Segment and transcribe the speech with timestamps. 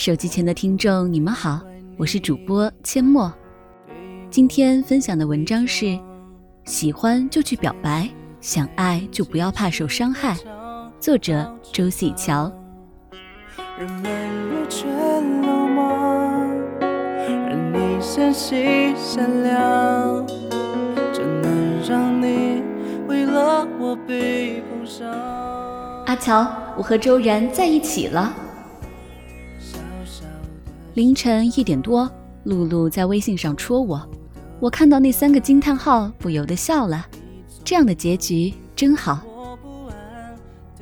[0.00, 1.60] 手机前的听众，你们好，
[1.98, 3.30] 我是主播阡陌。
[4.30, 5.98] 今天分享的文章是：
[6.64, 8.08] 喜欢就去表白，
[8.40, 10.38] 想爱就不要怕受伤害。
[10.98, 12.50] 作者周喜乔。
[26.06, 28.34] 阿乔，我和周然在一起了。
[30.94, 32.10] 凌晨一点多，
[32.42, 34.04] 露露在微信上戳我，
[34.58, 37.06] 我看到那三个惊叹号，不由得笑了。
[37.64, 39.20] 这样的结局真好。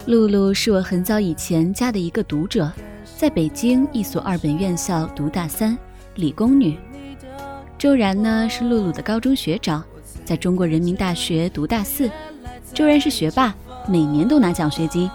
[0.07, 2.73] 露露是我很早以前加的一个读者，
[3.19, 5.77] 在北京一所二本院校读大三，
[6.15, 6.79] 理工女。
[7.77, 9.84] 周然呢是露露的高中学长，
[10.25, 12.11] 在中国人民大学读大四。
[12.73, 13.55] 周然是学霸，
[13.86, 15.11] 每年都拿奖学金。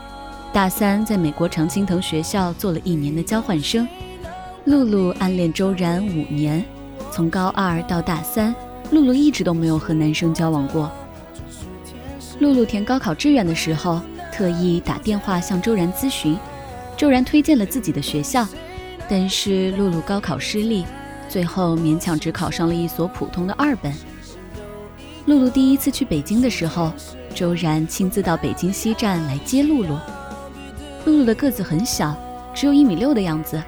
[0.53, 3.87] 大三在美国常青藤学校做了一年的交换生。
[4.65, 6.63] 露露暗恋周然五年，
[7.11, 8.55] 从高二到大三，
[8.91, 10.89] 露露一直都没有和男生交往过。
[12.39, 13.99] 露露填高考志愿的时候，
[14.31, 16.37] 特意打电话向周然咨询，
[16.95, 18.47] 周然推荐了自己的学校，
[19.09, 20.85] 但是露露高考失利，
[21.27, 23.93] 最后勉强只考上了一所普通的二本。
[25.25, 26.93] 露露第一次去北京的时候，
[27.35, 29.97] 周然亲自到北京西站来接露露。
[31.05, 32.15] 露露的个子很小，
[32.53, 33.61] 只有一米六的样子。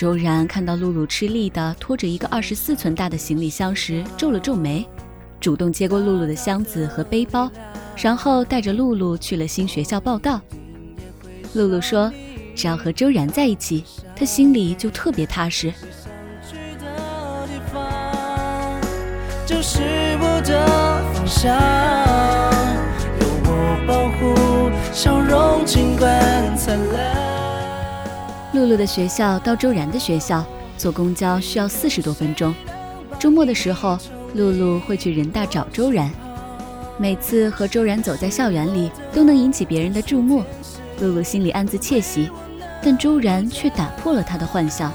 [0.00, 4.88] 周然看到露露吃力地拖着一个二十四寸大的行李箱时，皱了皱眉，
[5.38, 7.52] 主动接过露露的箱子和背包，
[7.98, 10.40] 然后带着露露去了新学校报道。
[11.52, 12.10] 露露说
[12.56, 13.84] ：“只要和周然在一起，
[14.16, 15.68] 她心里就特别踏实。”
[19.50, 19.56] 有
[23.44, 24.32] 我保护，
[24.94, 27.39] 笑容尽管灿烂。
[28.52, 30.44] 露露的学校到周然的学校
[30.76, 32.52] 坐公交需要四十多分钟。
[33.18, 33.96] 周末的时候，
[34.34, 36.10] 露露会去人大找周然。
[36.98, 40.42] 每次和周然走在校园里，都能引起别人的注目。
[41.00, 42.28] 露露心里暗自窃喜，
[42.82, 44.92] 但周然却打破了她的幻想。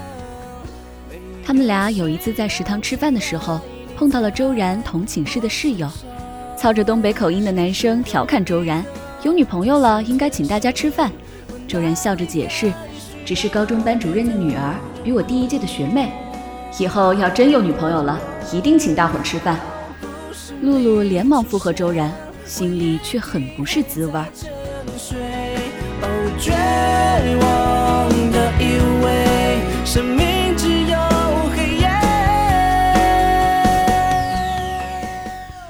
[1.43, 3.61] 他们俩有一次在食堂吃饭的时候，
[3.95, 5.89] 碰到了周然同寝室的室友，
[6.57, 8.83] 操着东北口音的男生调侃周然
[9.23, 11.09] ：“有女朋友了，应该请大家吃饭。”
[11.67, 12.71] 周然笑着解释。
[13.25, 16.11] 只是高中班主任的女儿，比我第一届的学妹。
[16.77, 18.21] 以后要真有女朋友了，
[18.53, 19.59] 一定请大伙吃饭。
[20.61, 22.13] 露露连忙附和周然，
[22.45, 24.21] 心里却很不是滋味。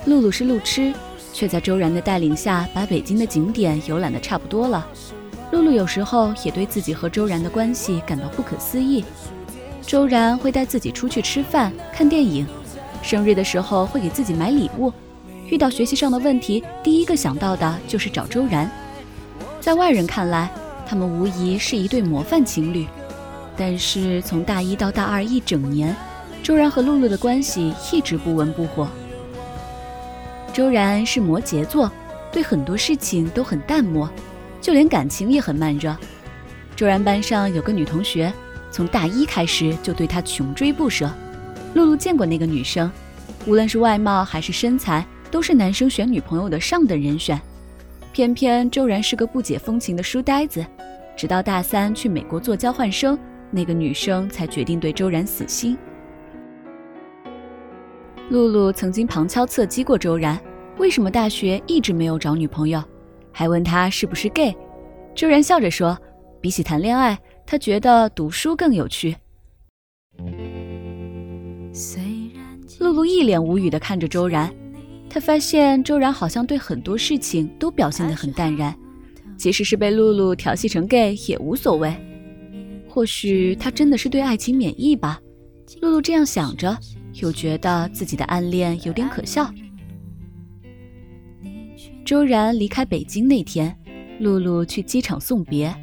[0.06, 0.94] 露露是路痴，
[1.32, 4.86] 却在周然的带领下，把北京的景点游览的差不多了。
[5.52, 9.06] 露露有时候也对自己和周然的关系感到不可思议。
[9.82, 12.46] 周然会带自己出去吃饭、看电影，
[13.02, 14.92] 生日的时候会给自己买礼物，
[15.48, 18.70] 遇到学习上的问题，第一个想到的就是找周然。
[19.62, 20.52] 在外人看来，
[20.88, 22.88] 他们无疑是一对模范情侣。
[23.58, 25.96] 但是从大一到大二一整年，
[26.44, 28.88] 周然和露露的关系一直不温不火。
[30.52, 31.92] 周然是摩羯座，
[32.32, 34.10] 对很多事情都很淡漠。
[34.66, 35.96] 就连感情也很慢热。
[36.76, 38.34] 周然班上有个女同学，
[38.72, 41.08] 从大一开始就对他穷追不舍。
[41.76, 42.92] 露露见过那个女生，
[43.46, 47.40] 无论是外貌还是身材，都是男生选女朋友的上等人选。
[48.12, 50.66] 偏偏周然是个不解风情的书呆子，
[51.16, 53.16] 直到大三去美国做交换生，
[53.52, 55.78] 那个女生才决定对周然死心。
[58.30, 60.40] 露露曾经旁敲侧击过周然，
[60.80, 62.84] 为什么大学一直没有找女朋友？
[63.38, 64.56] 还问他是不是 gay，
[65.14, 66.00] 周然笑着说
[66.40, 69.14] ：“比起谈恋爱，他觉得读书更有趣。”
[72.80, 74.50] 露露一脸无语地看着周然，
[75.10, 78.74] 她发现周然好像对很多事情都表现得很淡然，
[79.36, 81.94] 即使是被露露调戏成 gay 也无所谓。
[82.88, 85.20] 或许他真的是对爱情免疫吧？
[85.82, 86.78] 露露这样想着，
[87.16, 89.54] 又觉得自己的暗恋有点可笑。
[92.06, 93.76] 周然离开北京那天，
[94.20, 95.76] 露露去机场送别。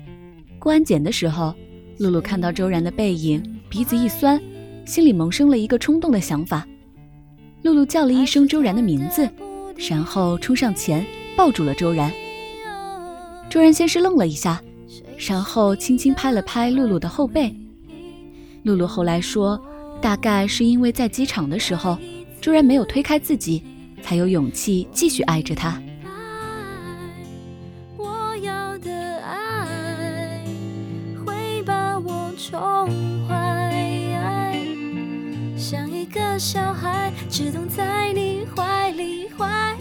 [0.56, 1.52] 过安检的时候，
[1.98, 4.40] 露露看到周然的背影，鼻子一酸，
[4.84, 6.64] 心里萌生了一个冲动的想法。
[7.62, 9.28] 露露叫了一声周然的名字，
[9.90, 11.04] 然后冲上前
[11.36, 12.12] 抱住了周然。
[13.50, 14.62] 周然先是愣了一下，
[15.18, 17.52] 然后轻轻拍了拍露露的后背。
[18.62, 19.60] 露露后来说，
[20.00, 21.98] 大概是因为在机场的时候，
[22.40, 23.60] 周然没有推开自己，
[24.00, 25.82] 才有勇气继续爱着他。
[37.42, 39.76] 只懂在你怀里怀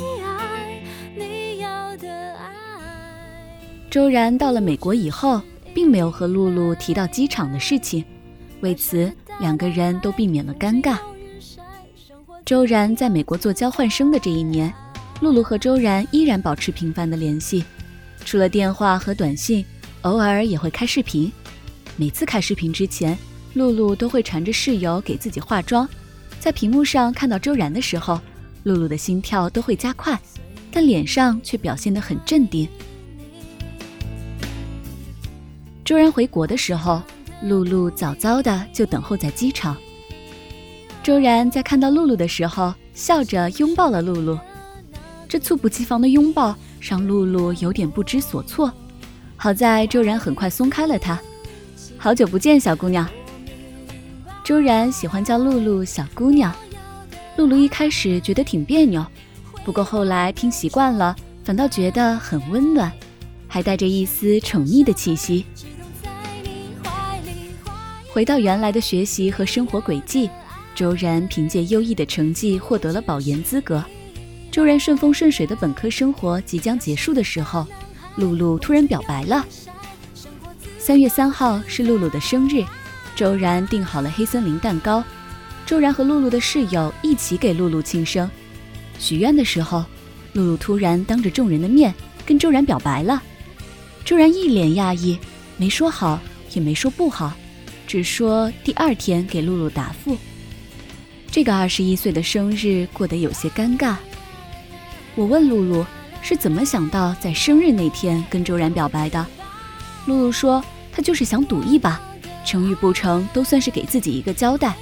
[1.16, 2.52] 你要的爱。
[3.88, 5.40] 周然到了美国以后，
[5.72, 8.04] 并没有和露露提到机场的事情，
[8.62, 10.98] 为此两个人都避免了尴尬。
[12.44, 14.74] 周然在美国做交换生的这一年，
[15.20, 17.64] 露露和周然依然保持频繁的联系，
[18.26, 19.64] 除了电话和短信，
[20.02, 21.32] 偶尔也会开视频。
[21.96, 23.16] 每次开视频之前，
[23.54, 25.88] 露露都会缠着室友给自己化妆。
[26.42, 28.20] 在屏幕上看到周然的时候，
[28.64, 30.20] 露露的心跳都会加快，
[30.72, 32.68] 但脸上却表现得很镇定。
[35.86, 37.00] 周然回国的时候，
[37.44, 39.78] 露露早早的就等候在机场。
[41.04, 44.36] 周然在看到露露的时候，笑着拥抱了露露。
[45.30, 48.74] 这猝不及防的拥抱让露露有点不知所措。
[49.38, 51.22] 好在周然很快松开了她。
[52.00, 53.08] 好久不见，小姑娘。
[54.52, 56.54] 周然喜欢叫露露小姑娘。
[57.38, 59.02] 露露一开始觉得挺别扭，
[59.64, 61.16] 不过后来听习惯了，
[61.46, 62.92] 反倒觉得很温暖，
[63.48, 65.46] 还带着一丝宠溺的气息。
[68.10, 70.30] 回到原来的学习和生活轨迹。
[70.76, 73.82] 周然凭借优异的成绩获得了保研资格。
[74.52, 77.66] 周然顺风顺水的本科生活即将结束的时候，
[78.18, 79.46] 露露突然表白了。
[80.78, 82.66] 三月三号是露露的生日，
[83.22, 85.04] 周然订好了黑森林蛋糕。
[85.64, 88.28] 周然和露露的室友一起给露露庆生。
[88.98, 89.86] 许愿的时候，
[90.34, 91.94] 露露突然当着众人的面
[92.26, 93.22] 跟周然表白了。
[94.04, 95.20] 周然一脸讶异，
[95.56, 96.20] 没说好，
[96.54, 97.32] 也没说不好，
[97.86, 100.18] 只说第二天给露露答复。
[101.30, 103.98] 这个二十一岁的生日过得有些尴尬。
[105.14, 105.86] 我问露露
[106.24, 109.24] 是怎么想到在生日那天跟周然表白的，
[110.08, 112.02] 露露说她就是想赌一把，
[112.46, 114.76] 成与不成都算是给自己一个交代。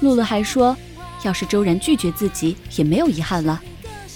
[0.00, 0.76] 露露还说，
[1.22, 3.62] 要是周然拒绝自己也没有遗憾了，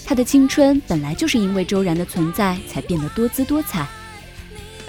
[0.05, 3.87] 她的青春本来就是因为周然的存在才变得多姿多彩。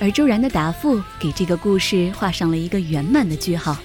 [0.00, 3.76] 而周然的答复给这个故事画上了一个圆满的句号，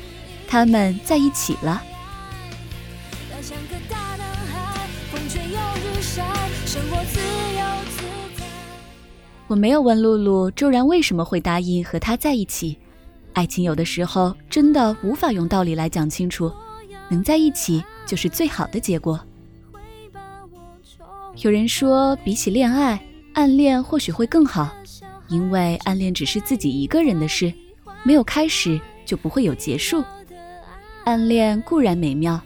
[0.47, 1.81] 他们在一起了。
[9.47, 12.77] 我没有问露露周然为什么会答应和他在一起。
[13.33, 16.51] 爱情有的时候真的无法用道理来讲清楚，
[17.09, 19.19] 能在一起就是最好的结果。
[21.37, 23.03] 有人说，比起恋爱，
[23.33, 24.71] 暗恋或许会更好，
[25.27, 27.51] 因为暗恋只是自己一个人的事，
[28.03, 30.03] 没有开始就不会有结束。
[31.05, 32.39] 暗恋固然美妙，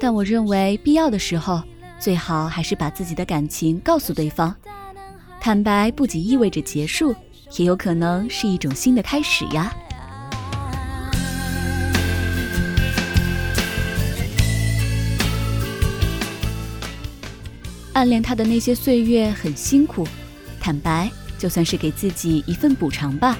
[0.00, 1.62] 但我认为必要的时候。
[2.00, 4.52] 最好还是把自己的感情告诉对方，
[5.40, 7.14] 坦白不仅意味着结束，
[7.56, 9.72] 也有可能是一种新的开始呀。
[17.92, 20.06] 暗恋他的那些岁月很辛苦，
[20.60, 23.38] 坦白就算是给自己一份补偿吧。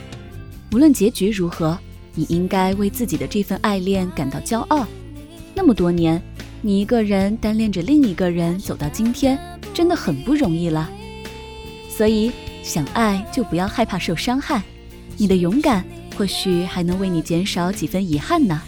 [0.73, 1.79] 无论结局如何，
[2.15, 4.87] 你应该为自己的这份爱恋感到骄傲。
[5.55, 6.23] 那么多年。
[6.65, 9.37] 你一个人单恋着另一个人走到今天，
[9.75, 10.89] 真的很不容易了。
[11.89, 12.31] 所以
[12.63, 14.63] 想爱就不要害怕受伤害，
[15.17, 15.85] 你的勇敢
[16.17, 18.63] 或许还能为你减少几分遗憾呢。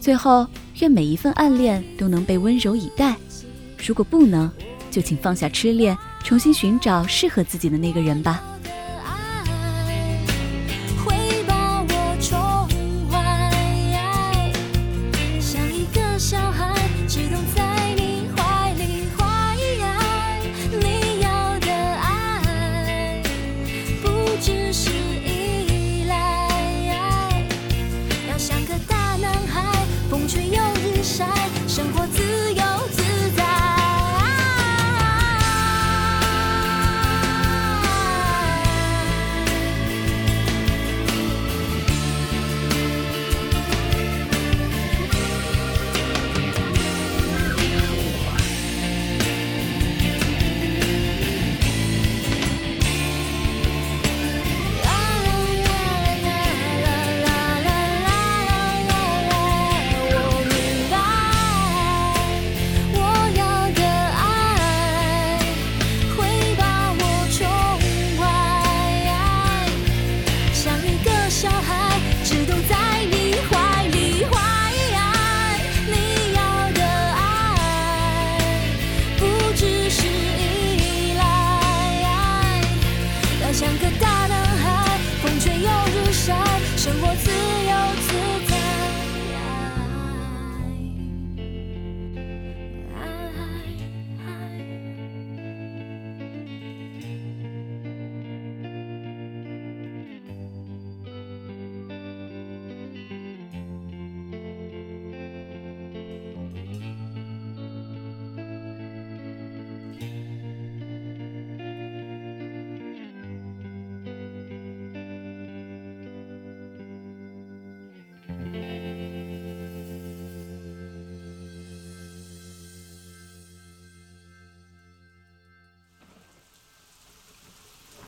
[0.00, 0.44] 最后，
[0.80, 3.14] 愿每一份暗恋都能被温柔以待。
[3.86, 4.50] 如果不能，
[4.90, 8.42] 就请放下痴恋，重新寻找适合自己的那个人吧。